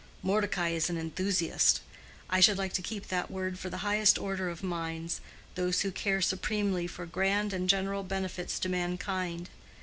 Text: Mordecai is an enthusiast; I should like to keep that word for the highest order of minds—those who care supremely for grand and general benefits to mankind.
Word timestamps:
Mordecai 0.23 0.69
is 0.69 0.89
an 0.89 0.97
enthusiast; 0.97 1.79
I 2.27 2.39
should 2.39 2.57
like 2.57 2.73
to 2.73 2.81
keep 2.81 3.07
that 3.09 3.29
word 3.29 3.59
for 3.59 3.69
the 3.69 3.85
highest 3.85 4.17
order 4.17 4.49
of 4.49 4.63
minds—those 4.63 5.81
who 5.81 5.91
care 5.91 6.21
supremely 6.21 6.87
for 6.87 7.05
grand 7.05 7.53
and 7.53 7.69
general 7.69 8.01
benefits 8.01 8.57
to 8.61 8.67
mankind. 8.69 9.51